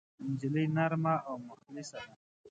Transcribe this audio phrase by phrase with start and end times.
[0.29, 2.13] نجلۍ نرمه او مخلصه ده.